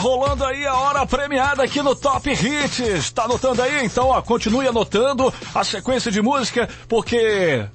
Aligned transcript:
rolando 0.00 0.44
aí 0.46 0.66
a 0.66 0.74
hora 0.74 1.06
premiada 1.06 1.62
aqui 1.62 1.82
no 1.82 1.94
Top 1.94 2.28
Hits. 2.30 3.10
Tá 3.10 3.24
anotando 3.24 3.62
aí? 3.62 3.84
Então, 3.84 4.08
ó, 4.08 4.22
continue 4.22 4.66
anotando 4.66 5.32
a 5.54 5.62
sequência 5.62 6.10
de 6.10 6.22
música, 6.22 6.68
porque 6.88 7.66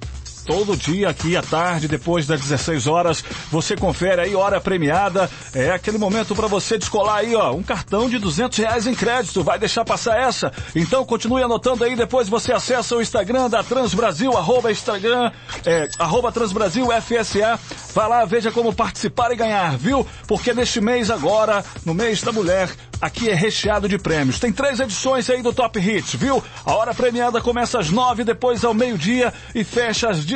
todo 0.46 0.76
dia 0.76 1.08
aqui 1.08 1.36
à 1.36 1.42
tarde, 1.42 1.88
depois 1.88 2.26
das 2.26 2.40
16 2.40 2.86
horas. 2.86 3.22
Você 3.50 3.76
confere 3.76 4.22
aí, 4.22 4.34
hora 4.34 4.60
premiada. 4.60 5.28
É 5.52 5.72
aquele 5.72 5.98
momento 5.98 6.34
para 6.34 6.46
você 6.46 6.78
descolar 6.78 7.16
aí, 7.16 7.34
ó, 7.34 7.52
um 7.52 7.62
cartão 7.62 8.08
de 8.08 8.18
200 8.18 8.56
reais 8.56 8.86
em 8.86 8.94
crédito. 8.94 9.42
Vai 9.42 9.58
deixar 9.58 9.84
passar 9.84 10.18
essa? 10.18 10.52
Então 10.74 11.04
continue 11.04 11.42
anotando 11.42 11.82
aí, 11.84 11.96
depois 11.96 12.28
você 12.28 12.52
acessa 12.52 12.94
o 12.94 13.02
Instagram 13.02 13.50
da 13.50 13.62
Transbrasil, 13.62 14.36
arroba 14.36 14.70
Instagram, 14.70 15.32
é, 15.64 15.88
arroba 15.98 16.30
Transbrasil 16.30 16.86
FSA. 17.02 17.58
Vai 17.92 18.08
lá, 18.08 18.24
veja 18.24 18.52
como 18.52 18.72
participar 18.72 19.32
e 19.32 19.36
ganhar, 19.36 19.76
viu? 19.76 20.06
Porque 20.28 20.54
neste 20.54 20.80
mês 20.80 21.10
agora, 21.10 21.64
no 21.84 21.94
mês 21.94 22.22
da 22.22 22.30
mulher, 22.30 22.70
aqui 23.00 23.28
é 23.28 23.34
recheado 23.34 23.88
de 23.88 23.98
prêmios. 23.98 24.38
Tem 24.38 24.52
três 24.52 24.78
edições 24.78 25.28
aí 25.28 25.42
do 25.42 25.52
Top 25.52 25.78
Hits, 25.78 26.14
viu? 26.14 26.42
A 26.64 26.74
hora 26.74 26.94
premiada 26.94 27.40
começa 27.40 27.78
às 27.78 27.90
nove, 27.90 28.22
depois 28.22 28.64
ao 28.64 28.74
meio-dia 28.74 29.32
e 29.54 29.64
fecha 29.64 30.10
às 30.10 30.24
16 30.24 30.35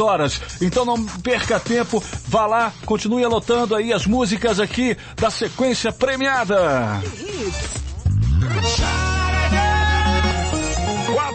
horas. 0.00 0.40
Então 0.60 0.84
não 0.84 1.04
perca 1.04 1.58
tempo, 1.58 2.02
vá 2.26 2.46
lá, 2.46 2.72
continue 2.84 3.24
anotando 3.24 3.74
aí 3.74 3.92
as 3.92 4.06
músicas 4.06 4.60
aqui 4.60 4.96
da 5.16 5.30
sequência 5.30 5.90
premiada. 5.92 7.00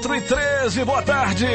4 0.04 0.16
e 0.16 0.22
13, 0.22 0.86
boa 0.86 1.02
tarde. 1.02 1.48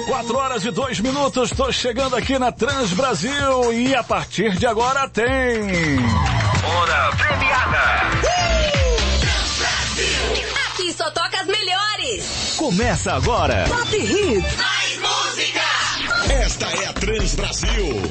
4 0.07 0.35
horas 0.35 0.65
e 0.65 0.71
2 0.71 0.99
minutos, 0.99 1.51
tô 1.51 1.71
chegando 1.71 2.15
aqui 2.15 2.39
na 2.39 2.51
Trans 2.51 2.91
Brasil 2.93 3.71
e 3.71 3.93
a 3.93 4.01
partir 4.03 4.57
de 4.57 4.65
agora 4.65 5.07
tem. 5.07 5.27
Hora 6.65 7.11
premiada. 7.15 7.83
Aqui 10.71 10.91
só 10.91 11.11
toca 11.11 11.41
as 11.41 11.45
melhores. 11.45 12.55
Começa 12.57 13.13
agora. 13.13 13.65
Top 13.69 13.95
Hits. 13.95 14.57
Mais 14.57 14.97
música. 14.97 15.61
Esta 16.33 16.65
é 16.65 16.87
a 16.87 16.93
Trans 16.93 17.35
Brasil. 17.35 18.01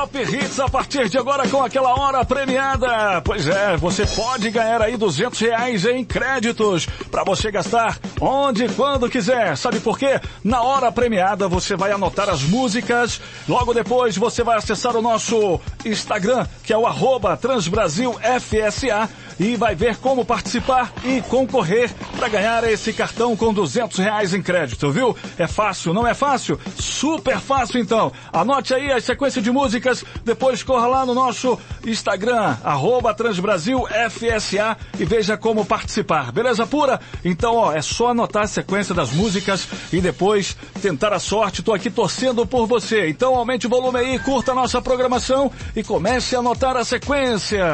Top 0.00 0.18
Hits 0.18 0.58
a 0.58 0.66
partir 0.66 1.10
de 1.10 1.18
agora 1.18 1.46
com 1.46 1.62
aquela 1.62 1.92
hora 1.94 2.24
premiada. 2.24 3.20
Pois 3.22 3.46
é, 3.46 3.76
você 3.76 4.06
pode 4.06 4.48
ganhar 4.48 4.80
aí 4.80 4.96
200 4.96 5.38
reais 5.38 5.84
em 5.84 6.02
créditos 6.02 6.86
para 7.10 7.22
você 7.22 7.50
gastar 7.50 7.98
onde 8.18 8.64
e 8.64 8.68
quando 8.70 9.10
quiser. 9.10 9.58
Sabe 9.58 9.78
por 9.78 9.98
quê? 9.98 10.18
Na 10.42 10.62
hora 10.62 10.90
premiada 10.90 11.48
você 11.48 11.76
vai 11.76 11.92
anotar 11.92 12.30
as 12.30 12.42
músicas. 12.42 13.20
Logo 13.46 13.74
depois 13.74 14.16
você 14.16 14.42
vai 14.42 14.56
acessar 14.56 14.96
o 14.96 15.02
nosso 15.02 15.60
Instagram, 15.84 16.46
que 16.64 16.72
é 16.72 16.78
o 16.78 16.86
arroba 16.86 17.36
TransbrasilFSA 17.36 19.06
e 19.40 19.56
vai 19.56 19.74
ver 19.74 19.96
como 19.96 20.22
participar 20.22 20.92
e 21.02 21.22
concorrer 21.22 21.90
para 22.14 22.28
ganhar 22.28 22.62
esse 22.64 22.92
cartão 22.92 23.34
com 23.34 23.54
200 23.54 23.98
reais 23.98 24.34
em 24.34 24.42
crédito, 24.42 24.92
viu? 24.92 25.16
É 25.38 25.46
fácil, 25.46 25.94
não 25.94 26.06
é 26.06 26.12
fácil? 26.12 26.60
Super 26.78 27.40
fácil 27.40 27.80
então. 27.80 28.12
Anote 28.30 28.74
aí 28.74 28.92
a 28.92 29.00
sequência 29.00 29.40
de 29.40 29.50
músicas, 29.50 30.04
depois 30.26 30.62
corra 30.62 30.86
lá 30.86 31.06
no 31.06 31.14
nosso 31.14 31.58
Instagram, 31.86 32.58
arroba 32.62 33.14
TransbrasilFSA 33.14 34.76
e 34.98 35.06
veja 35.06 35.38
como 35.38 35.64
participar. 35.64 36.30
Beleza 36.30 36.66
pura? 36.66 37.00
Então, 37.24 37.54
ó, 37.54 37.72
é 37.72 37.80
só 37.80 38.08
anotar 38.08 38.42
a 38.42 38.46
sequência 38.46 38.94
das 38.94 39.10
músicas 39.10 39.66
e 39.90 40.02
depois 40.02 40.54
tentar 40.82 41.14
a 41.14 41.18
sorte. 41.18 41.62
Tô 41.62 41.72
aqui 41.72 41.88
torcendo 41.88 42.44
por 42.44 42.66
você. 42.66 43.08
Então 43.08 43.34
aumente 43.34 43.66
o 43.66 43.70
volume 43.70 44.00
aí, 44.00 44.18
curta 44.18 44.52
a 44.52 44.54
nossa 44.54 44.82
programação 44.82 45.50
e 45.74 45.82
comece 45.82 46.36
a 46.36 46.40
anotar 46.40 46.76
a 46.76 46.84
sequência. 46.84 47.64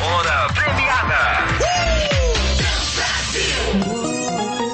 Hora 0.00 0.48
premiada. 0.52 1.46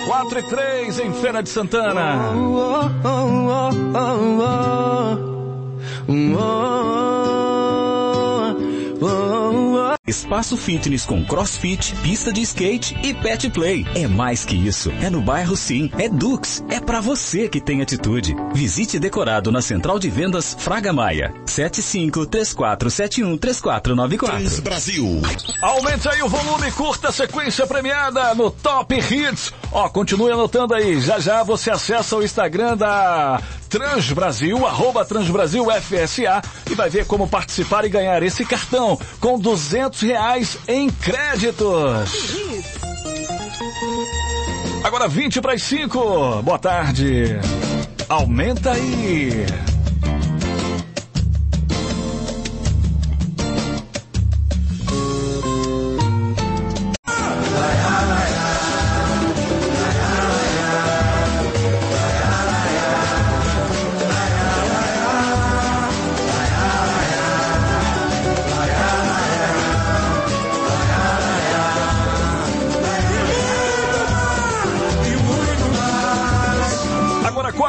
4 0.07 0.39
e 0.39 0.43
3 0.43 0.99
em 1.01 1.13
Feira 1.15 1.43
de 1.43 1.49
Santana. 1.49 2.33
Espaço 10.13 10.59
fitness 10.59 11.07
com 11.07 11.25
crossfit, 11.25 11.97
pista 12.03 12.31
de 12.31 12.43
skate 12.43 12.95
e 13.03 13.15
pet 13.15 13.49
play. 13.49 13.87
É 13.95 14.07
mais 14.07 14.45
que 14.45 14.55
isso. 14.55 14.93
É 15.01 15.09
no 15.09 15.23
bairro 15.23 15.57
sim. 15.57 15.91
É 15.97 16.07
Dux. 16.07 16.63
É 16.69 16.79
pra 16.79 17.01
você 17.01 17.49
que 17.49 17.63
tem 17.63 17.81
atitude. 17.81 18.37
Visite 18.53 18.99
decorado 18.99 19.51
na 19.51 19.63
Central 19.63 19.99
de 19.99 20.11
Vendas 20.11 20.55
Fraga 20.59 20.93
Maia. 20.93 21.33
75 21.47 22.27
3471 22.27 23.39
3494. 23.39 24.39
Trans 24.39 24.61
Brasil. 24.61 25.23
Aumente 25.63 26.07
aí 26.07 26.23
o 26.23 26.29
volume, 26.29 26.71
curta 26.73 27.09
a 27.09 27.13
sequência 27.13 27.67
premiada 27.67 28.35
no 28.35 28.51
Top 28.51 28.95
Hits. 28.95 29.51
Ó, 29.73 29.89
continue 29.89 30.31
anotando 30.31 30.75
aí. 30.75 31.01
Já 31.01 31.19
já 31.21 31.43
você 31.43 31.71
acessa 31.71 32.17
o 32.17 32.23
Instagram 32.23 32.77
da 32.77 33.41
Transbrasil, 33.73 34.67
arroba 34.67 35.03
Transbrasil 35.03 35.65
FSA 35.65 36.43
e 36.71 36.75
vai 36.75 36.91
ver 36.91 37.07
como 37.07 37.27
participar 37.27 37.87
e 37.87 37.89
ganhar 37.89 38.23
esse 38.23 38.45
cartão 38.45 39.01
com 39.19 39.39
200 39.39 39.99
reais 40.03 40.59
em 40.69 40.91
créditos. 40.91 42.37
Agora 44.85 45.09
20 45.09 45.41
para 45.41 45.55
as 45.55 45.63
5. 45.63 46.43
Boa 46.43 46.59
tarde. 46.59 47.41
Aumenta 48.11 48.73
aí. 48.73 49.47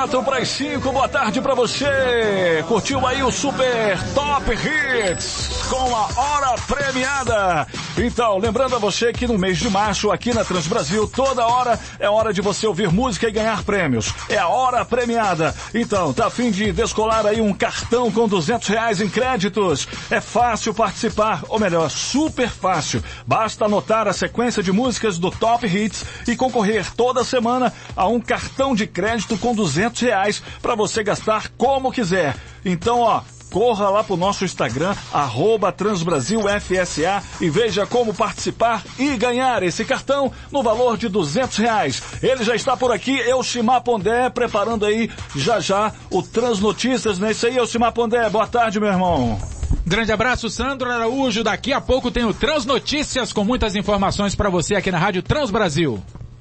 Agora 0.00 0.08
4 0.08 0.22
para 0.22 0.38
as 0.38 0.48
5, 0.48 0.92
boa 0.92 1.08
tarde 1.08 1.42
para 1.42 1.54
você. 1.54 2.64
Curtiu 2.66 3.06
aí 3.06 3.22
o 3.22 3.30
Super 3.30 3.98
Top 4.14 4.50
Hits 4.50 5.66
com 5.68 5.94
a 5.94 6.08
hora 6.16 6.54
premiada. 6.66 7.66
Então, 7.98 8.38
lembrando 8.38 8.76
a 8.76 8.78
você 8.78 9.12
que 9.12 9.26
no 9.26 9.38
mês 9.38 9.58
de 9.58 9.68
março, 9.68 10.10
aqui 10.10 10.32
na 10.32 10.42
Transbrasil, 10.42 11.06
toda 11.06 11.46
hora 11.46 11.78
é 11.98 12.08
hora 12.08 12.32
de 12.32 12.40
você 12.40 12.66
ouvir 12.66 12.90
música 12.90 13.28
e 13.28 13.30
ganhar 13.30 13.62
prêmios. 13.62 14.14
É 14.30 14.38
a 14.38 14.48
hora 14.48 14.84
premiada. 14.86 15.54
Então, 15.74 16.14
tá 16.14 16.28
a 16.28 16.30
fim 16.30 16.50
de 16.50 16.72
descolar 16.72 17.26
aí 17.26 17.42
um 17.42 17.52
cartão 17.52 18.10
com 18.10 18.26
200 18.26 18.68
reais 18.68 19.00
em 19.02 19.08
créditos? 19.08 19.86
É 20.10 20.20
fácil 20.20 20.72
participar, 20.72 21.42
ou 21.48 21.60
melhor, 21.60 21.90
super 21.90 22.48
fácil. 22.48 23.04
Basta 23.26 23.66
anotar 23.66 24.08
a 24.08 24.14
sequência 24.14 24.62
de 24.62 24.72
músicas 24.72 25.18
do 25.18 25.30
Top 25.30 25.66
Hits 25.66 26.04
e 26.26 26.34
concorrer 26.34 26.90
toda 26.94 27.22
semana 27.22 27.72
a 27.94 28.06
um 28.06 28.18
cartão 28.18 28.74
de 28.74 28.86
crédito 28.86 29.36
com 29.36 29.54
200 29.54 29.89
reais 29.98 30.42
para 30.62 30.74
você 30.74 31.02
gastar 31.02 31.48
como 31.56 31.90
quiser. 31.90 32.36
Então, 32.64 33.00
ó, 33.00 33.22
corra 33.50 33.90
lá 33.90 34.04
pro 34.04 34.16
nosso 34.16 34.44
Instagram, 34.44 34.94
arroba 35.12 35.72
TransbrasilFSA 35.72 37.22
e 37.40 37.50
veja 37.50 37.84
como 37.84 38.14
participar 38.14 38.82
e 38.98 39.16
ganhar 39.16 39.62
esse 39.62 39.84
cartão 39.84 40.32
no 40.50 40.62
valor 40.62 40.96
de 40.96 41.08
200 41.08 41.58
reais. 41.58 42.02
Ele 42.22 42.44
já 42.44 42.54
está 42.54 42.76
por 42.76 42.92
aqui, 42.92 43.18
Elcimar 43.18 43.82
Pondé, 43.82 44.30
preparando 44.30 44.86
aí 44.86 45.10
já 45.34 45.60
já 45.60 45.92
o 46.10 46.22
Transnotícias, 46.22 47.18
não 47.18 47.28
é 47.28 47.32
isso 47.32 47.46
aí, 47.46 47.56
Elcimar 47.56 47.92
Pondé? 47.92 48.28
Boa 48.30 48.46
tarde, 48.46 48.78
meu 48.78 48.88
irmão. 48.88 49.38
Grande 49.84 50.12
abraço, 50.12 50.48
Sandro 50.48 50.90
Araújo. 50.90 51.42
Daqui 51.42 51.72
a 51.72 51.80
pouco 51.80 52.10
tem 52.10 52.24
o 52.24 52.32
Transnotícias 52.34 53.32
com 53.32 53.44
muitas 53.44 53.74
informações 53.74 54.34
para 54.34 54.48
você 54.48 54.76
aqui 54.76 54.90
na 54.90 54.98
Rádio 54.98 55.22
Trans 55.22 55.50
Brasil. 55.50 56.00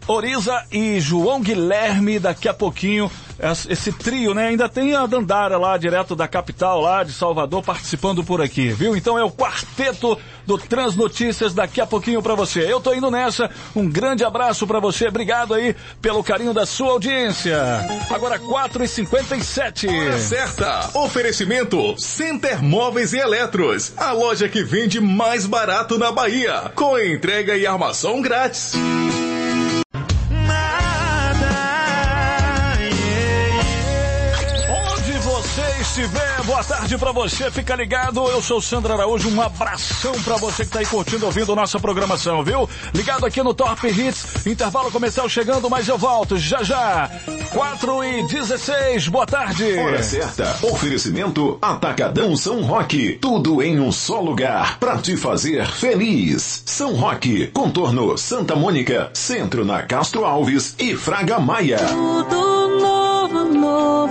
Oriza 0.09 0.63
e 0.71 0.99
João 0.99 1.39
Guilherme, 1.39 2.17
daqui 2.17 2.49
a 2.49 2.53
pouquinho, 2.53 3.11
esse 3.69 3.91
trio, 3.91 4.33
né? 4.33 4.47
Ainda 4.47 4.67
tem 4.67 4.95
a 4.95 5.05
Dandara 5.05 5.55
lá, 5.55 5.77
direto 5.77 6.15
da 6.15 6.27
capital, 6.27 6.81
lá 6.81 7.03
de 7.03 7.13
Salvador, 7.13 7.61
participando 7.63 8.23
por 8.23 8.41
aqui, 8.41 8.69
viu? 8.69 8.97
Então 8.97 9.19
é 9.19 9.23
o 9.23 9.29
quarteto 9.29 10.17
do 10.47 10.57
Transnotícias 10.57 11.53
daqui 11.53 11.79
a 11.79 11.85
pouquinho 11.85 12.23
para 12.23 12.33
você. 12.33 12.61
Eu 12.61 12.81
tô 12.81 12.91
indo 12.91 13.11
nessa, 13.11 13.51
um 13.75 13.87
grande 13.87 14.23
abraço 14.23 14.65
para 14.65 14.79
você, 14.79 15.07
obrigado 15.07 15.53
aí 15.53 15.75
pelo 16.01 16.23
carinho 16.23 16.55
da 16.55 16.65
sua 16.65 16.93
audiência. 16.93 17.59
Agora 18.09 18.39
4h57. 18.39 19.89
Hora 19.89 20.17
certa. 20.17 20.89
Oferecimento 20.97 21.95
Center 21.99 22.63
Móveis 22.63 23.13
e 23.13 23.19
Eletros, 23.19 23.93
a 23.95 24.11
loja 24.11 24.49
que 24.49 24.63
vende 24.63 24.99
mais 24.99 25.45
barato 25.45 25.99
na 25.99 26.11
Bahia, 26.11 26.71
com 26.73 26.97
entrega 26.97 27.55
e 27.55 27.67
armação 27.67 28.21
grátis. 28.23 28.73
Estiver, 35.99 36.43
boa 36.45 36.63
tarde 36.63 36.97
pra 36.97 37.11
você, 37.11 37.51
fica 37.51 37.75
ligado. 37.75 38.25
Eu 38.29 38.41
sou 38.41 38.61
Sandra 38.61 38.93
Araújo, 38.93 39.29
um 39.29 39.41
abração 39.41 40.13
pra 40.23 40.37
você 40.37 40.63
que 40.63 40.71
tá 40.71 40.79
aí 40.79 40.85
curtindo, 40.85 41.25
ouvindo 41.25 41.55
nossa 41.55 41.79
programação, 41.79 42.41
viu? 42.43 42.69
Ligado 42.93 43.25
aqui 43.25 43.43
no 43.43 43.53
Top 43.53 43.85
Hits, 43.85 44.45
intervalo 44.45 44.91
comercial 44.91 45.27
chegando, 45.27 45.69
mas 45.69 45.87
eu 45.87 45.97
volto 45.97 46.37
já 46.37 46.63
já. 46.63 47.09
4 47.51 48.03
e 48.03 48.23
16, 48.27 49.07
boa 49.09 49.25
tarde. 49.25 49.77
Hora 49.77 50.01
certa. 50.01 50.57
Oferecimento 50.65 51.57
Atacadão 51.61 52.35
São 52.37 52.61
Roque. 52.61 53.17
Tudo 53.21 53.61
em 53.61 53.79
um 53.79 53.91
só 53.91 54.21
lugar 54.21 54.79
para 54.79 54.97
te 54.97 55.17
fazer 55.17 55.67
feliz. 55.67 56.63
São 56.65 56.95
Roque, 56.95 57.47
Contorno, 57.47 58.17
Santa 58.17 58.55
Mônica, 58.55 59.09
Centro 59.13 59.65
na 59.65 59.83
Castro 59.83 60.23
Alves 60.25 60.75
e 60.79 60.95
Fraga 60.95 61.39
Maia. 61.39 61.79
Tudo 61.79 62.58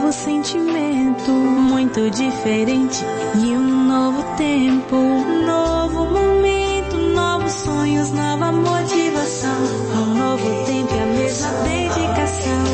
novo 0.08 0.12
sentimento, 0.12 1.30
muito 1.30 2.10
diferente 2.10 3.04
e 3.34 3.48
um 3.48 3.84
novo 3.84 4.36
tempo, 4.36 4.96
um 4.96 5.46
novo 5.46 6.06
momento, 6.06 6.96
novos 6.96 7.52
sonhos, 7.52 8.10
nova 8.12 8.50
motivação, 8.50 9.58
um 9.94 10.14
novo 10.14 10.64
tempo 10.64 10.94
e 10.94 10.98
a 10.98 11.06
mesma 11.06 11.48
dedicação, 11.62 12.64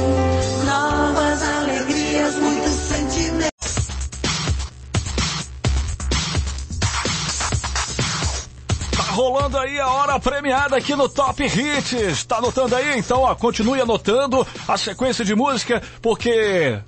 novas 0.65 1.43
alegrias, 1.43 2.37
muitos 2.37 2.71
sentimentos. 2.71 3.75
Tá 8.97 9.03
rolando 9.11 9.59
aí 9.59 9.81
a 9.81 9.89
hora 9.89 10.21
premiada 10.21 10.77
aqui 10.77 10.95
no 10.95 11.09
Top 11.09 11.43
Hits. 11.43 12.25
Tá 12.27 12.37
anotando 12.37 12.77
aí? 12.77 12.97
Então, 12.97 13.23
ó, 13.23 13.35
continue 13.35 13.81
anotando 13.81 14.47
a 14.69 14.77
sequência 14.77 15.25
de 15.25 15.35
música, 15.35 15.83
porque 16.01 16.79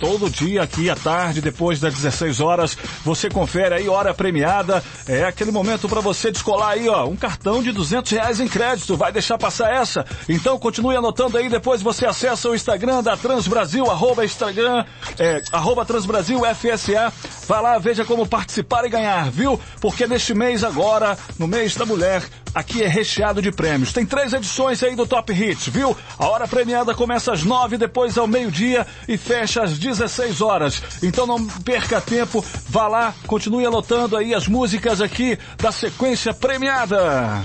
todo 0.00 0.30
dia 0.30 0.62
aqui 0.62 0.88
à 0.88 0.96
tarde, 0.96 1.42
depois 1.42 1.78
das 1.78 1.94
16 1.94 2.40
horas, 2.40 2.76
você 3.04 3.28
confere 3.28 3.74
aí 3.74 3.88
hora 3.88 4.14
premiada. 4.14 4.82
É 5.06 5.24
aquele 5.24 5.50
momento 5.52 5.88
para 5.88 6.00
você 6.00 6.32
descolar 6.32 6.70
aí, 6.70 6.88
ó, 6.88 7.06
um 7.06 7.14
cartão 7.14 7.62
de 7.62 7.70
200 7.70 8.10
reais 8.10 8.40
em 8.40 8.48
crédito. 8.48 8.96
Vai 8.96 9.12
deixar 9.12 9.36
passar 9.36 9.70
essa? 9.70 10.04
Então 10.26 10.58
continue 10.58 10.96
anotando 10.96 11.36
aí. 11.36 11.50
Depois 11.50 11.82
você 11.82 12.06
acessa 12.06 12.48
o 12.48 12.54
Instagram 12.54 13.02
da 13.02 13.14
Transbrasil, 13.16 13.90
arroba 13.90 14.24
Instagram, 14.24 14.84
é, 15.18 15.42
arroba 15.52 15.84
Transbrasil 15.84 16.40
FSA. 16.54 17.12
Vai 17.46 17.62
lá, 17.62 17.78
veja 17.78 18.04
como 18.04 18.26
participar 18.26 18.86
e 18.86 18.88
ganhar, 18.88 19.30
viu? 19.30 19.60
Porque 19.80 20.06
neste 20.06 20.32
mês 20.32 20.64
agora, 20.64 21.18
no 21.38 21.46
mês 21.46 21.76
da 21.76 21.84
mulher, 21.84 22.22
aqui 22.54 22.82
é 22.82 22.88
recheado 22.88 23.40
de 23.40 23.50
prêmios. 23.50 23.92
Tem 23.92 24.04
três 24.04 24.32
edições 24.32 24.82
aí 24.82 24.94
do 24.94 25.06
Top 25.06 25.32
Hits, 25.32 25.68
viu? 25.68 25.96
A 26.18 26.26
hora 26.26 26.46
premiada 26.46 26.94
começa 26.94 27.32
às 27.32 27.44
nove, 27.44 27.76
depois 27.76 28.16
ao 28.18 28.26
meio-dia 28.26 28.86
e 29.08 29.16
fecha 29.16 29.62
às 29.62 29.78
16 29.78 30.40
horas. 30.40 30.82
Então 31.02 31.26
não 31.26 31.46
perca 31.46 32.00
tempo, 32.00 32.44
vá 32.68 32.88
lá, 32.88 33.14
continue 33.26 33.64
anotando 33.64 34.16
aí 34.16 34.34
as 34.34 34.46
músicas 34.46 35.00
aqui 35.00 35.38
da 35.58 35.72
sequência 35.72 36.34
premiada. 36.34 37.42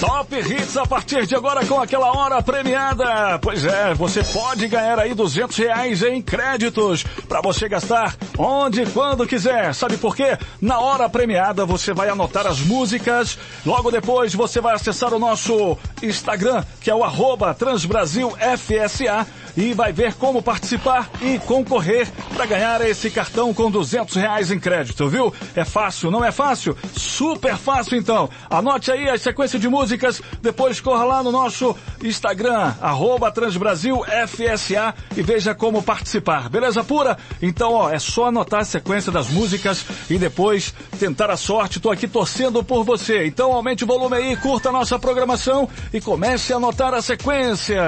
Top 0.00 0.32
Hits 0.32 0.76
a 0.76 0.86
partir 0.86 1.26
de 1.26 1.34
agora 1.34 1.66
com 1.66 1.80
aquela 1.80 2.16
hora 2.16 2.40
premiada. 2.40 3.36
Pois 3.40 3.64
é, 3.64 3.92
você 3.94 4.22
pode 4.22 4.68
ganhar 4.68 4.96
aí 4.96 5.12
200 5.12 5.56
reais 5.56 6.02
em 6.04 6.22
créditos 6.22 7.02
para 7.28 7.40
você 7.40 7.68
gastar 7.68 8.16
onde 8.38 8.82
e 8.82 8.86
quando 8.86 9.26
quiser. 9.26 9.74
Sabe 9.74 9.96
por 9.96 10.14
quê? 10.14 10.38
Na 10.60 10.78
hora 10.78 11.08
premiada 11.08 11.66
você 11.66 11.92
vai 11.92 12.08
anotar 12.08 12.46
as 12.46 12.60
músicas. 12.60 13.36
Logo 13.66 13.90
depois 13.90 14.32
você 14.32 14.60
vai 14.60 14.76
acessar 14.76 15.12
o 15.12 15.18
nosso 15.18 15.76
Instagram, 16.00 16.64
que 16.80 16.90
é 16.90 16.94
o 16.94 17.02
arroba 17.02 17.52
TransbrasilFSA 17.52 19.26
e 19.58 19.74
vai 19.74 19.92
ver 19.92 20.14
como 20.14 20.40
participar 20.40 21.10
e 21.20 21.36
concorrer 21.40 22.08
para 22.32 22.46
ganhar 22.46 22.80
esse 22.88 23.10
cartão 23.10 23.52
com 23.52 23.68
200 23.68 24.14
reais 24.14 24.52
em 24.52 24.60
crédito, 24.60 25.08
viu? 25.08 25.34
É 25.56 25.64
fácil, 25.64 26.12
não 26.12 26.24
é 26.24 26.30
fácil? 26.30 26.76
Super 26.96 27.56
fácil 27.56 27.98
então. 27.98 28.30
Anote 28.48 28.92
aí 28.92 29.08
a 29.08 29.18
sequência 29.18 29.58
de 29.58 29.68
músicas, 29.68 30.22
depois 30.40 30.80
corra 30.80 31.02
lá 31.04 31.22
no 31.24 31.32
nosso 31.32 31.76
Instagram, 32.04 32.72
arroba 32.80 33.32
TransbrasilFSA 33.32 34.94
e 35.16 35.22
veja 35.22 35.56
como 35.56 35.82
participar. 35.82 36.48
Beleza 36.48 36.84
pura? 36.84 37.18
Então, 37.42 37.72
ó, 37.72 37.90
é 37.90 37.98
só 37.98 38.26
anotar 38.26 38.60
a 38.60 38.64
sequência 38.64 39.10
das 39.10 39.28
músicas 39.28 39.84
e 40.08 40.18
depois 40.18 40.72
tentar 41.00 41.30
a 41.32 41.36
sorte. 41.36 41.80
Tô 41.80 41.90
aqui 41.90 42.06
torcendo 42.06 42.62
por 42.62 42.84
você. 42.84 43.26
Então 43.26 43.52
aumente 43.52 43.82
o 43.82 43.88
volume 43.88 44.18
aí, 44.18 44.36
curta 44.36 44.68
a 44.68 44.72
nossa 44.72 45.00
programação 45.00 45.68
e 45.92 46.00
comece 46.00 46.52
a 46.52 46.58
anotar 46.58 46.94
a 46.94 47.02
sequência. 47.02 47.82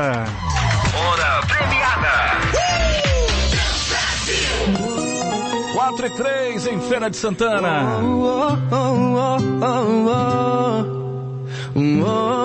Premiada. 1.47 2.15
4 5.75 6.07
e 6.07 6.11
3 6.11 6.67
em 6.67 6.81
Feira 6.81 7.09
de 7.09 7.17
Santana. 7.17 7.99
Oh, 8.03 8.53
oh, 8.71 8.87
oh, 9.17 9.39
oh, 9.63 10.85
oh, 11.75 12.40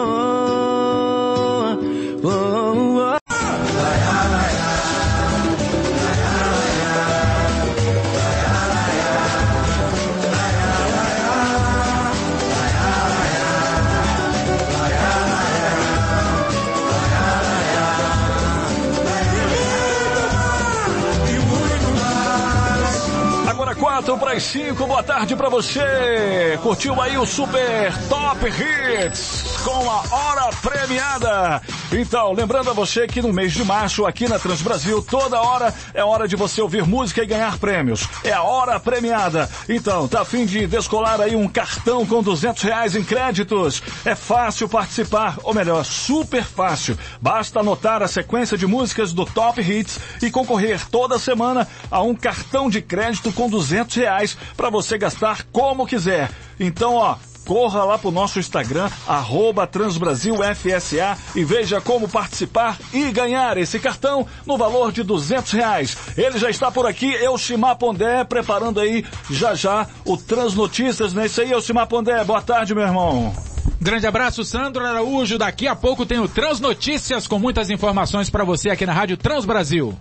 5, 24.46 24.86
boa 24.86 25.02
tarde 25.02 25.36
para 25.36 25.50
você. 25.50 26.60
Curtiu 26.62 27.02
aí 27.02 27.18
o 27.18 27.26
Super 27.26 27.92
Top 28.08 28.40
Hits 28.46 29.56
com 29.64 29.90
a 29.90 30.04
hora 30.16 30.50
premiada. 30.62 31.62
Então, 31.92 32.32
lembrando 32.32 32.70
a 32.70 32.74
você 32.74 33.08
que 33.08 33.22
no 33.22 33.34
mês 33.34 33.54
de 33.54 33.64
março, 33.64 34.06
aqui 34.06 34.28
na 34.28 34.38
Transbrasil, 34.38 35.02
toda 35.02 35.42
hora 35.42 35.74
é 35.94 36.04
hora 36.04 36.28
de 36.28 36.36
você 36.36 36.62
ouvir 36.62 36.86
música 36.86 37.24
e 37.24 37.26
ganhar 37.26 37.58
prêmios. 37.58 38.08
É 38.24 38.34
a 38.34 38.44
hora 38.44 38.80
premiada. 38.80 39.50
Então, 39.68 40.08
tá 40.08 40.22
a 40.22 40.26
fim 40.26 40.46
de 40.46 40.68
descolar 40.68 41.20
aí 41.20 41.36
um 41.36 41.48
cartão 41.48 42.06
com 42.06 42.22
200 42.22 42.62
reais 42.62 42.96
em 42.96 43.04
créditos? 43.04 43.82
É 44.04 44.14
fácil 44.14 44.70
participar, 44.70 45.38
ou 45.42 45.54
melhor, 45.54 45.84
super 45.84 46.44
fácil. 46.44 46.98
Basta 47.20 47.62
anotar 47.62 48.04
a 48.04 48.08
sequência 48.08 48.58
de 48.58 48.68
músicas 48.68 49.12
do 49.12 49.26
Top 49.26 49.60
Hits 49.60 50.00
e 50.22 50.30
concorrer 50.30 50.88
toda 50.90 51.18
semana 51.18 51.68
a 51.90 52.02
um 52.02 52.14
cartão 52.14 52.70
de 52.70 52.82
crédito 52.82 53.32
com 53.32 53.50
200 53.50 53.96
reais 53.96 54.35
para 54.56 54.70
você 54.70 54.98
gastar 54.98 55.44
como 55.52 55.86
quiser. 55.86 56.30
Então, 56.60 56.96
ó, 56.96 57.16
corra 57.46 57.84
lá 57.84 57.98
pro 57.98 58.12
nosso 58.12 58.40
Instagram, 58.40 58.90
arroba 59.08 59.68
TransbrasilFSA 59.68 61.18
e 61.36 61.44
veja 61.44 61.80
como 61.80 62.10
participar 62.10 62.78
e 62.92 63.12
ganhar 63.12 63.58
esse 63.58 63.80
cartão 63.80 64.26
no 64.46 64.58
valor 64.58 64.92
de 64.92 65.04
200 65.04 65.52
reais. 65.52 65.98
Ele 66.18 66.38
já 66.40 66.50
está 66.50 66.72
por 66.72 66.86
aqui, 66.88 67.14
Elcimar 67.14 67.78
Pondé, 67.78 68.24
preparando 68.24 68.80
aí 68.80 69.06
já 69.30 69.54
já 69.54 69.88
o 70.04 70.18
Transnotícias, 70.18 71.14
né? 71.14 71.28
Isso 71.28 71.42
aí, 71.42 71.52
Elcimar 71.52 71.88
Pondé. 71.88 72.24
Boa 72.24 72.42
tarde, 72.42 72.74
meu 72.74 72.84
irmão. 72.84 73.34
Grande 73.80 74.08
abraço, 74.08 74.44
Sandro 74.44 74.84
Araújo. 74.84 75.38
Daqui 75.38 75.68
a 75.68 75.76
pouco 75.76 76.06
tem 76.06 76.20
o 76.20 76.28
Transnotícias 76.28 77.28
com 77.28 77.38
muitas 77.38 77.70
informações 77.70 78.30
para 78.30 78.44
você 78.44 78.70
aqui 78.70 78.86
na 78.86 78.94
Rádio 78.94 79.18
Trans 79.18 79.46
Brasil. 79.46 79.96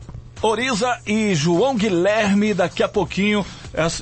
Oriza 0.44 0.98
e 1.06 1.34
João 1.34 1.74
Guilherme, 1.74 2.52
daqui 2.52 2.82
a 2.82 2.88
pouquinho, 2.88 3.46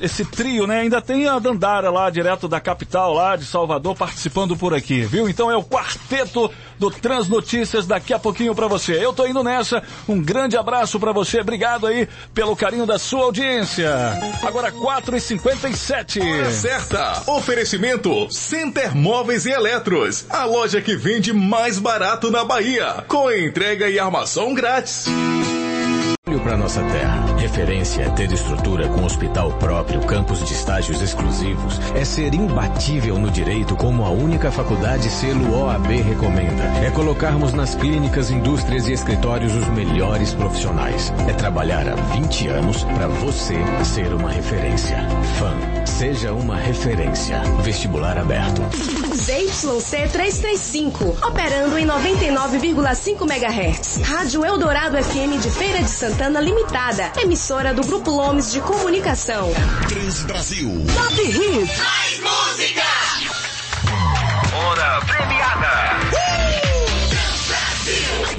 esse 0.03 0.25
trio, 0.25 0.67
né? 0.67 0.81
Ainda 0.81 1.01
tem 1.01 1.29
a 1.29 1.39
Dandara 1.39 1.89
lá, 1.89 2.11
direto 2.11 2.49
da 2.49 2.61
capital, 2.61 3.15
lá 3.15 3.37
de 3.37 3.45
Salvador, 3.45 3.95
participando 3.95 4.57
por 4.57 4.75
aqui, 4.75 5.03
viu? 5.03 5.29
Então 5.29 5.49
é 5.49 5.57
o 5.57 5.63
quarteto 5.63 6.51
do 6.81 6.91
Transnotícias 6.91 7.87
daqui 7.87 8.13
a 8.13 8.19
pouquinho 8.19 8.57
para 8.57 8.67
você. 8.67 8.93
Eu 8.93 9.13
tô 9.13 9.25
indo 9.25 9.45
nessa, 9.45 9.85
um 10.09 10.21
grande 10.21 10.57
abraço 10.57 10.99
para 10.99 11.13
você, 11.13 11.41
obrigado 11.41 11.87
aí 11.87 12.09
pelo 12.35 12.57
carinho 12.57 12.87
da 12.87 12.99
sua 12.99 13.23
audiência. 13.23 13.93
Agora 14.43 14.73
4 14.73 15.17
e 15.17 15.21
57 15.21 16.21
Hora 16.21 16.51
certa, 16.51 17.23
oferecimento 17.31 18.29
Center 18.33 18.97
Móveis 18.97 19.47
e 19.47 19.51
Eletros, 19.51 20.27
a 20.29 20.45
loja 20.45 20.81
que 20.81 20.97
vende 20.97 21.33
mais 21.33 21.79
barato 21.79 22.33
na 22.33 22.45
Bahia, 22.45 23.05
com 23.07 23.31
entrega 23.31 23.89
e 23.89 24.01
armação 24.01 24.53
grátis 24.53 25.07
para 26.43 26.57
nossa 26.57 26.83
terra. 26.83 27.37
Referência 27.39 28.03
é 28.03 28.11
ter 28.11 28.33
estrutura 28.33 28.89
com 28.89 29.05
hospital 29.05 29.53
próprio, 29.53 30.01
campos 30.03 30.45
de 30.45 30.53
estágios 30.53 31.01
exclusivos. 31.01 31.81
É 31.95 32.05
ser 32.05 32.35
imbatível 32.35 33.19
no 33.19 33.31
direito 33.31 33.77
como 33.77 34.05
a 34.05 34.11
única 34.11 34.51
faculdade 34.51 35.09
selo 35.09 35.57
OAB 35.57 35.87
recomenda. 36.03 36.63
É 36.85 36.91
colocarmos 36.91 37.53
nas 37.53 37.75
clínicas, 37.75 38.31
indústrias 38.31 38.89
e 38.89 38.93
escritórios 38.93 39.55
os 39.55 39.69
melhores 39.69 40.35
profissionais. 40.35 41.13
É 41.29 41.33
trabalhar 41.33 41.89
há 41.89 41.95
20 41.95 42.49
anos 42.49 42.85
para 42.85 43.07
você 43.07 43.57
ser 43.85 44.13
uma 44.13 44.31
referência. 44.31 44.97
Fã, 45.39 45.55
seja 45.87 46.33
uma 46.33 46.57
referência. 46.57 47.41
Vestibular 47.63 48.19
aberto. 48.19 48.63
ZYC 49.15 50.09
335, 50.11 51.17
operando 51.27 51.79
em 51.79 51.87
99,5 51.87 53.23
MHz. 53.23 54.01
Rádio 54.03 54.45
Eldorado 54.45 54.97
FM 54.97 55.41
de 55.41 55.51
Feira 55.51 55.83
de 55.83 55.91
Santana 55.91 56.32
Limitada, 56.41 57.13
emissora 57.21 57.75
do 57.75 57.83
Grupo 57.83 58.11
Lomes 58.11 58.53
de 58.53 58.61
Comunicação. 58.61 59.51
Trans 59.89 60.23
Brasil. 60.23 60.85
Top 60.95 61.21
Hits. 61.21 61.79
Mais 61.79 62.21
música! 62.21 62.83
Hora 64.55 65.01
premiada! 65.07 65.42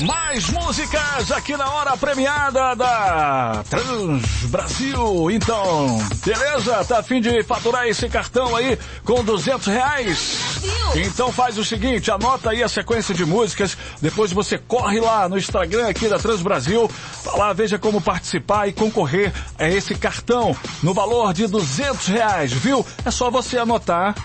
Mais 0.04 0.50
músicas 0.50 1.32
aqui 1.32 1.56
na 1.56 1.70
hora 1.70 1.96
premiada 1.96 2.76
da 2.76 3.64
Trans 3.70 4.24
Brasil. 4.50 5.32
Então, 5.32 5.98
beleza? 6.26 6.84
Tá 6.84 7.00
a 7.00 7.04
fim 7.04 7.22
de 7.22 7.42
faturar 7.44 7.88
esse 7.88 8.10
cartão 8.10 8.54
aí 8.56 8.78
com 9.06 9.24
200 9.24 9.68
reais? 9.68 10.62
Então 10.96 11.32
faz 11.32 11.58
o 11.58 11.64
seguinte, 11.64 12.12
anota 12.12 12.50
aí 12.50 12.62
a 12.62 12.68
sequência 12.68 13.16
de 13.16 13.26
músicas, 13.26 13.78
depois 14.02 14.32
você 14.34 14.58
corre 14.58 15.00
lá 15.00 15.30
no 15.30 15.38
Instagram 15.38 15.88
aqui 15.88 16.10
da 16.10 16.20
Trans 16.20 16.42
Brasil, 16.42 16.90
vai 17.24 17.38
lá, 17.38 17.54
veja 17.54 17.80
como 17.80 18.02
participar 18.02 18.68
e 18.68 18.74
concorrer 18.74 19.32
a 19.58 19.70
esse 19.70 19.96
cartão 19.96 20.56
no 20.82 20.94
valor 20.94 21.34
de 21.34 21.48
200 21.48 22.08
reais, 22.08 22.52
viu? 22.52 22.86
É 23.06 23.12
só 23.12 23.32
você 23.32 23.58
anotar 23.58 24.16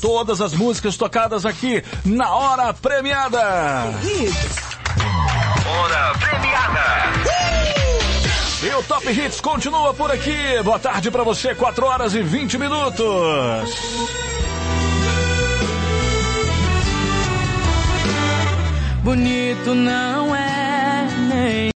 todas 0.00 0.40
as 0.40 0.52
músicas 0.52 0.96
tocadas 0.96 1.46
aqui 1.46 1.82
na 2.04 2.34
hora 2.34 2.74
premiada. 2.74 3.84
Hora 5.72 6.12
premiada! 6.18 6.82
E 8.62 8.74
o 8.74 8.82
Top 8.82 9.10
Hits 9.10 9.40
continua 9.40 9.94
por 9.94 10.10
aqui. 10.10 10.62
Boa 10.62 10.78
tarde 10.78 11.10
pra 11.10 11.22
você, 11.24 11.54
4 11.54 11.86
horas 11.86 12.14
e 12.14 12.22
20 12.22 12.58
minutos. 12.58 13.02
Bonito 19.02 19.74
não 19.74 20.36
é 20.36 21.08
nem. 21.28 21.72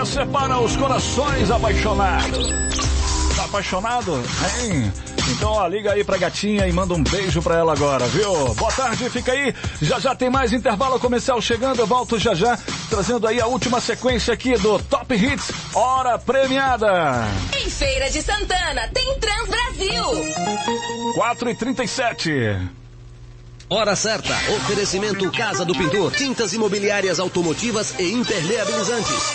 Essa 0.00 0.22
é 0.22 0.26
para 0.26 0.58
os 0.58 0.76
corações 0.76 1.50
apaixonados. 1.50 2.73
Apaixonado? 3.54 4.16
Hein? 4.64 4.92
Então, 5.30 5.52
ó, 5.52 5.64
liga 5.68 5.92
aí 5.92 6.02
pra 6.02 6.18
gatinha 6.18 6.66
e 6.66 6.72
manda 6.72 6.92
um 6.92 7.04
beijo 7.04 7.40
pra 7.40 7.56
ela 7.56 7.72
agora, 7.72 8.04
viu? 8.08 8.52
Boa 8.54 8.72
tarde, 8.72 9.08
fica 9.08 9.30
aí. 9.30 9.54
Já 9.80 10.00
já 10.00 10.12
tem 10.12 10.28
mais 10.28 10.52
intervalo 10.52 10.98
comercial 10.98 11.40
chegando. 11.40 11.78
Eu 11.78 11.86
volto 11.86 12.18
já 12.18 12.34
já, 12.34 12.58
trazendo 12.90 13.28
aí 13.28 13.40
a 13.40 13.46
última 13.46 13.80
sequência 13.80 14.34
aqui 14.34 14.58
do 14.58 14.76
Top 14.80 15.14
Hits 15.14 15.52
Hora 15.72 16.18
Premiada. 16.18 17.28
Em 17.56 17.70
Feira 17.70 18.10
de 18.10 18.22
Santana, 18.22 18.88
tem 18.92 19.16
Trans 19.20 19.48
Brasil. 19.48 21.14
4 21.14 21.50
e 21.50 21.54
37 21.54 22.30
Hora 23.70 23.96
certa. 23.96 24.34
Oferecimento 24.56 25.30
Casa 25.32 25.64
do 25.64 25.74
Pintor. 25.74 26.12
Tintas 26.12 26.52
imobiliárias 26.52 27.18
automotivas 27.18 27.94
e 27.98 28.12
impermeabilizantes. 28.12 29.32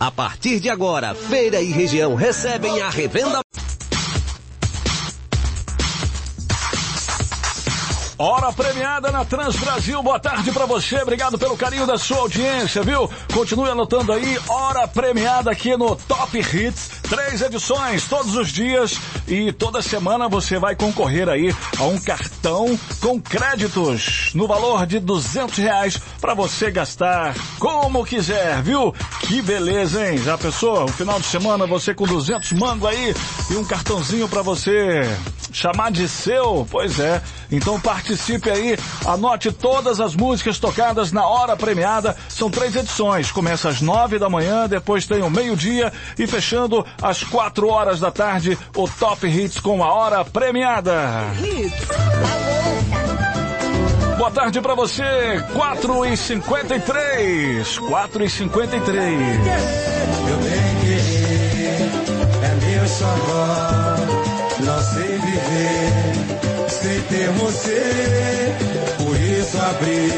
A 0.00 0.12
partir 0.12 0.60
de 0.60 0.70
agora, 0.70 1.12
Feira 1.12 1.60
e 1.60 1.72
região 1.72 2.14
recebem 2.14 2.80
a 2.80 2.88
revenda. 2.88 3.40
Hora 8.20 8.52
premiada 8.52 9.12
na 9.12 9.24
Trans 9.24 9.54
Brasil. 9.54 10.02
Boa 10.02 10.18
tarde 10.18 10.50
pra 10.50 10.66
você. 10.66 11.00
Obrigado 11.00 11.38
pelo 11.38 11.56
carinho 11.56 11.86
da 11.86 11.96
sua 11.96 12.16
audiência, 12.16 12.82
viu? 12.82 13.08
Continue 13.32 13.70
anotando 13.70 14.12
aí. 14.12 14.36
Hora 14.48 14.88
premiada 14.88 15.52
aqui 15.52 15.76
no 15.76 15.94
Top 15.94 16.36
Hits. 16.36 16.90
Três 17.08 17.40
edições 17.40 18.08
todos 18.08 18.34
os 18.34 18.48
dias 18.48 18.98
e 19.28 19.52
toda 19.52 19.80
semana 19.80 20.28
você 20.28 20.58
vai 20.58 20.74
concorrer 20.74 21.28
aí 21.28 21.54
a 21.78 21.84
um 21.84 21.98
cartão 22.00 22.76
com 23.00 23.20
créditos 23.20 24.32
no 24.34 24.48
valor 24.48 24.84
de 24.84 24.98
duzentos 24.98 25.56
reais 25.56 25.96
para 26.20 26.34
você 26.34 26.72
gastar 26.72 27.36
como 27.60 28.04
quiser, 28.04 28.60
viu? 28.62 28.92
Que 29.20 29.40
beleza, 29.40 30.04
hein? 30.04 30.18
Já 30.18 30.36
pensou? 30.36 30.84
O 30.84 30.88
final 30.88 31.20
de 31.20 31.26
semana 31.26 31.66
você 31.66 31.94
com 31.94 32.04
200 32.04 32.52
mango 32.54 32.86
aí 32.88 33.14
e 33.48 33.54
um 33.54 33.64
cartãozinho 33.64 34.28
para 34.28 34.42
você 34.42 35.02
chamar 35.52 35.92
de 35.92 36.08
seu? 36.08 36.66
Pois 36.68 36.98
é. 36.98 37.22
Então 37.50 37.80
participe 37.80 38.50
aí, 38.50 38.76
anote 39.06 39.50
todas 39.50 40.00
as 40.00 40.14
músicas 40.14 40.58
tocadas 40.58 41.12
na 41.12 41.26
hora 41.26 41.56
premiada. 41.56 42.16
São 42.28 42.50
três 42.50 42.76
edições. 42.76 43.30
Começa 43.32 43.68
às 43.68 43.80
nove 43.80 44.18
da 44.18 44.28
manhã, 44.28 44.68
depois 44.68 45.06
tem 45.06 45.22
o 45.22 45.30
meio-dia 45.30 45.92
e 46.18 46.26
fechando 46.26 46.84
às 47.00 47.24
quatro 47.24 47.68
horas 47.68 48.00
da 48.00 48.10
tarde 48.10 48.58
o 48.76 48.88
Top 48.88 49.26
Hits 49.26 49.60
com 49.60 49.82
a 49.82 49.92
hora 49.92 50.24
premiada. 50.24 51.24
Boa 54.18 54.30
tarde 54.32 54.60
pra 54.60 54.74
você, 54.74 55.02
4 55.52 56.06
e 56.06 56.16
53 56.16 57.78
4 57.78 58.24
e 58.24 58.28
53 58.28 59.18
Meu 60.24 60.36
bem 60.38 60.76
querer 60.80 61.90
é 62.42 62.54
meu 62.66 62.88
xodó. 62.88 63.96
Não 64.60 64.82
sei 64.82 65.18
viver 65.18 66.07
sem 66.88 67.02
ter 67.02 67.28
você. 67.32 68.56
Por 68.96 69.20
isso 69.20 69.58
abri 69.58 70.10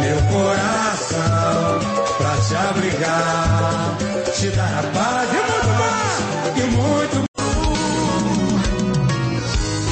meu 0.00 0.20
coração 0.30 1.80
pra 2.18 2.36
te 2.36 2.54
abrigar, 2.54 3.96
te 4.38 4.48
dar 4.48 4.78
a 4.78 4.82
paz 4.92 5.30
e 5.32 5.40
muito 5.50 5.68
mais. 5.78 6.12
E 6.56 6.62
muito 6.76 7.24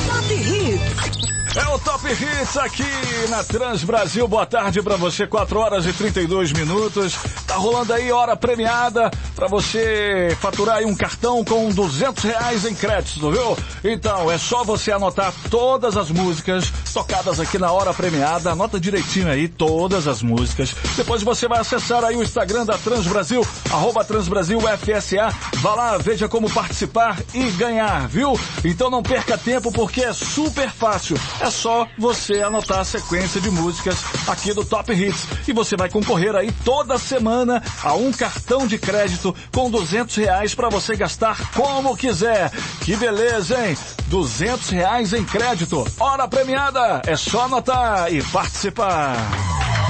Top 0.06 0.34
Hits. 0.34 1.56
É 1.56 1.68
o 1.68 1.78
Top 1.78 2.06
Hits 2.06 2.56
aqui 2.58 3.28
na 3.30 3.42
Trans 3.42 3.82
Brasil. 3.82 4.28
Boa 4.28 4.44
tarde 4.44 4.82
pra 4.82 4.96
você, 4.96 5.26
4 5.26 5.58
horas 5.58 5.86
e 5.86 5.92
32 5.94 6.52
minutos. 6.52 7.16
Tá 7.50 7.56
rolando 7.56 7.92
aí 7.92 8.12
hora 8.12 8.36
premiada 8.36 9.10
para 9.34 9.48
você 9.48 10.36
faturar 10.40 10.76
aí 10.76 10.84
um 10.84 10.94
cartão 10.94 11.44
com 11.44 11.68
200 11.70 12.22
reais 12.22 12.64
em 12.64 12.76
crédito, 12.76 13.28
viu? 13.28 13.58
Então 13.82 14.30
é 14.30 14.38
só 14.38 14.62
você 14.62 14.92
anotar 14.92 15.34
todas 15.50 15.96
as 15.96 16.12
músicas 16.12 16.72
tocadas 16.94 17.40
aqui 17.40 17.58
na 17.58 17.72
hora 17.72 17.92
premiada. 17.92 18.52
Anota 18.52 18.78
direitinho 18.78 19.28
aí 19.28 19.48
todas 19.48 20.06
as 20.06 20.22
músicas. 20.22 20.72
Depois 20.96 21.24
você 21.24 21.48
vai 21.48 21.58
acessar 21.58 22.04
aí 22.04 22.14
o 22.14 22.22
Instagram 22.22 22.64
da 22.64 22.78
Transbrasil, 22.78 23.44
arroba 23.68 24.04
Transbrasil 24.04 24.60
FSA. 24.60 25.34
Vá 25.56 25.74
lá, 25.74 25.98
veja 25.98 26.28
como 26.28 26.48
participar 26.48 27.18
e 27.34 27.50
ganhar, 27.50 28.06
viu? 28.06 28.38
Então 28.64 28.88
não 28.88 29.02
perca 29.02 29.36
tempo 29.36 29.72
porque 29.72 30.02
é 30.02 30.12
super 30.12 30.70
fácil. 30.70 31.18
É 31.40 31.50
só 31.50 31.88
você 31.98 32.42
anotar 32.42 32.78
a 32.78 32.84
sequência 32.84 33.40
de 33.40 33.50
músicas 33.50 33.96
aqui 34.28 34.54
do 34.54 34.64
Top 34.64 34.92
Hits 34.92 35.26
e 35.48 35.52
você 35.52 35.76
vai 35.76 35.90
concorrer 35.90 36.36
aí 36.36 36.52
toda 36.64 36.96
semana 36.96 37.39
a 37.82 37.94
um 37.94 38.12
cartão 38.12 38.66
de 38.66 38.78
crédito 38.78 39.34
com 39.52 39.70
200 39.70 40.16
reais 40.16 40.54
para 40.54 40.68
você 40.68 40.96
gastar 40.96 41.50
como 41.52 41.96
quiser. 41.96 42.50
Que 42.82 42.96
beleza, 42.96 43.66
hein? 43.66 43.76
200 44.06 44.68
reais 44.70 45.12
em 45.12 45.24
crédito. 45.24 45.86
Hora 45.98 46.26
premiada. 46.28 47.02
É 47.06 47.16
só 47.16 47.44
anotar 47.44 48.12
e 48.12 48.22
participar. 48.22 49.16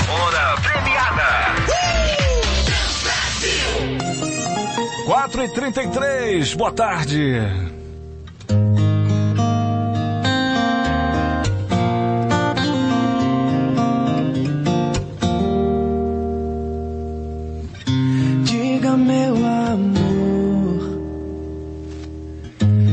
Hora 0.08 0.60
premiada. 0.60 1.80
4 5.06 5.44
e 5.44 5.48
33 5.48 6.54
boa 6.54 6.72
tarde. 6.72 7.69
Diga 18.90 18.96
meu 18.96 19.36
amor, 19.46 20.80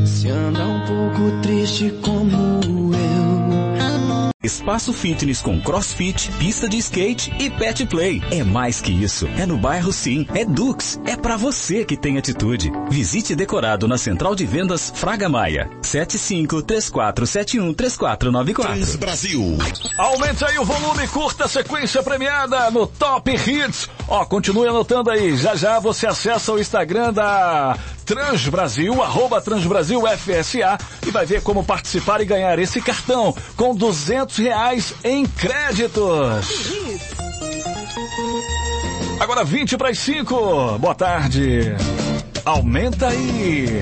se 0.05 0.29
anda 0.29 0.63
um 0.63 0.85
pouco 0.85 1.41
triste 1.41 1.91
como. 2.03 2.46
Espaço 4.47 4.93
Fitness 4.93 5.41
com 5.41 5.59
CrossFit, 5.59 6.31
pista 6.39 6.69
de 6.69 6.77
skate 6.77 7.33
e 7.37 7.49
Pet 7.49 7.85
Play. 7.85 8.21
É 8.31 8.45
mais 8.45 8.79
que 8.79 8.91
isso. 8.93 9.27
É 9.37 9.45
no 9.45 9.57
bairro 9.57 9.91
sim. 9.91 10.25
É 10.33 10.45
Dux. 10.45 10.99
É 11.05 11.17
pra 11.17 11.35
você 11.35 11.83
que 11.83 11.97
tem 11.97 12.17
atitude. 12.17 12.71
Visite 12.89 13.35
decorado 13.35 13.89
na 13.89 13.97
Central 13.97 14.33
de 14.35 14.45
Vendas 14.45 14.89
Fraga 14.95 15.27
Maia. 15.27 15.69
75 15.81 16.61
3471 16.61 17.73
3494. 17.73 18.97
Brasil. 18.97 19.57
Aumente 19.97 20.45
aí 20.45 20.57
o 20.57 20.63
volume, 20.63 21.07
curta 21.09 21.43
a 21.43 21.49
sequência 21.49 22.01
premiada 22.01 22.71
no 22.71 22.87
Top 22.87 23.29
Hits. 23.29 23.89
Ó, 24.07 24.23
continue 24.25 24.69
anotando 24.69 25.11
aí. 25.11 25.35
Já 25.35 25.55
já 25.55 25.77
você 25.79 26.07
acessa 26.07 26.53
o 26.53 26.59
Instagram 26.59 27.11
da 27.11 27.77
Transbrasil, 28.07 29.03
arroba 29.03 29.41
Transbrasil 29.41 30.01
FSA 30.17 30.77
e 31.05 31.11
vai 31.11 31.25
ver 31.25 31.41
como 31.41 31.61
participar 31.61 32.21
e 32.21 32.25
ganhar 32.25 32.57
esse 32.57 32.81
cartão 32.81 33.35
com 33.57 33.75
200 33.75 34.37
reais 34.37 34.93
em 35.03 35.25
créditos. 35.25 36.71
Agora 39.19 39.43
20 39.43 39.75
para 39.75 39.89
as 39.89 39.99
5. 39.99 40.79
Boa 40.79 40.95
tarde. 40.95 41.75
Aumenta 42.45 43.09
aí. 43.09 43.81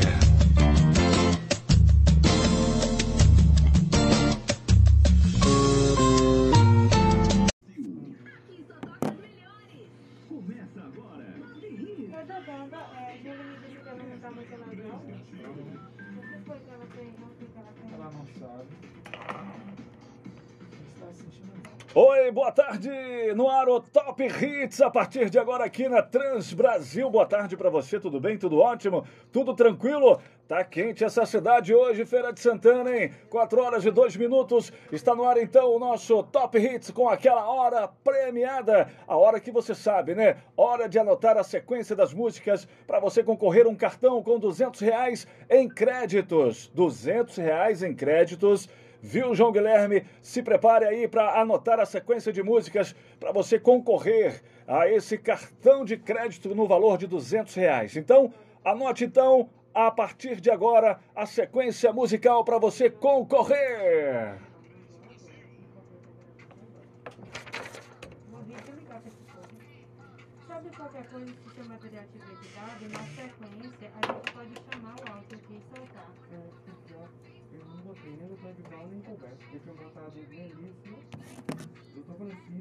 Oi, 21.98 22.29
boa 22.29 22.51
tarde! 22.51 22.89
No 23.38 23.50
ar 23.50 23.69
o 23.69 23.79
Top 23.79 24.22
Hits 24.22 24.81
a 24.81 24.91
partir 24.91 25.29
de 25.29 25.39
agora 25.39 25.63
aqui 25.63 25.88
na 25.88 26.01
Trans 26.01 26.51
Brasil. 26.53 27.10
Boa 27.10 27.25
tarde 27.25 27.55
pra 27.55 27.69
você, 27.69 27.98
tudo 27.98 28.19
bem? 28.19 28.38
Tudo 28.38 28.60
ótimo? 28.60 29.07
Tudo 29.31 29.55
tranquilo? 29.55 30.19
Tá 30.48 30.64
quente 30.64 31.04
essa 31.04 31.25
cidade 31.25 31.74
hoje, 31.74 32.06
Feira 32.06 32.32
de 32.32 32.40
Santana, 32.40 32.96
hein? 32.96 33.12
4 33.32 33.60
horas 33.64 33.84
e 33.84 33.90
2 33.90 34.16
minutos. 34.16 34.72
Está 34.92 35.16
no 35.16 35.24
ar 35.24 35.38
então 35.38 35.75
o 35.75 35.80
nosso 35.80 36.22
Top 36.22 36.56
Hits 36.56 36.92
com 36.92 37.10
aquela 37.10 37.50
hora 37.50 37.88
premiada. 38.04 38.88
A 39.08 39.18
hora 39.18 39.40
que 39.40 39.50
você 39.50 39.74
sabe, 39.74 40.14
né? 40.14 40.38
Hora 40.56 40.88
de 40.88 41.00
anotar 41.00 41.36
a 41.36 41.44
sequência 41.44 41.96
das 41.96 42.14
músicas 42.14 42.68
para 42.86 43.00
você 43.00 43.24
concorrer 43.24 43.66
um 43.66 43.74
cartão 43.74 44.22
com 44.22 44.38
200 44.38 44.82
reais 44.82 45.28
em 45.50 45.68
créditos. 45.68 46.72
200 46.75 47.38
reais 47.38 47.82
em 47.82 47.96
créditos. 47.96 48.70
Viu, 49.02 49.34
João 49.34 49.52
Guilherme? 49.52 50.06
Se 50.22 50.44
prepare 50.44 50.86
aí 50.86 51.08
para 51.08 51.42
anotar 51.42 51.80
a 51.80 51.88
sequência 51.88 52.32
de 52.32 52.44
músicas 52.44 52.96
para 53.20 53.32
você 53.32 53.58
concorrer 53.58 54.44
a 54.68 54.88
esse 54.88 55.18
cartão 55.18 55.84
de 55.84 55.98
crédito 55.98 56.54
no 56.54 56.68
valor 56.68 57.00
de 57.00 57.08
200 57.08 57.56
reais. 57.56 57.98
Então, 57.98 58.32
anote 58.63 59.06
então, 59.06 59.50
a 59.76 59.92
partir 59.92 60.40
de 60.40 60.50
agora, 60.50 60.98
a 61.14 61.26
sequência 61.26 61.92
musical 61.92 62.46
para 62.46 62.58
você 62.58 62.90
concorrer. 62.90 64.40
Sobre 70.48 70.70
qualquer 70.78 71.10
coisa 71.10 71.32
que 71.34 71.48
o 71.48 71.52
seu 71.52 71.66
material 71.66 72.06
tiver 72.14 72.26
dado, 72.56 72.90
na 72.90 73.00
sequência, 73.04 73.92
a 74.02 74.14
gente 74.14 74.32
pode 74.32 74.54
chamar 74.72 74.96
o 74.96 75.14
áudio 75.14 75.38
aqui 75.38 75.54
e 75.54 75.78
soltar. 75.78 76.10
É, 76.32 76.36
Eu 77.52 77.66
não 77.66 77.78
botei 77.84 78.16
nem 78.16 78.32
o 78.32 78.54
de 78.54 78.64
bala 78.64 78.88
nem 78.88 79.00
o 79.00 79.04
Colbert. 79.04 79.38
Eu 79.54 79.60
tinha 79.60 79.76
botado 79.76 80.08
o 80.08 80.12
Belíssimo, 80.12 80.98
o 81.98 82.02
Tom 82.02 82.16
Francisco. 82.16 82.46